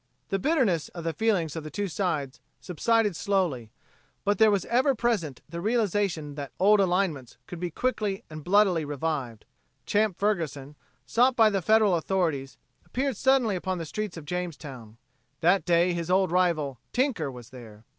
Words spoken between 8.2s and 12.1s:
and bloodily revived. Champ Ferguson, sought by the Federal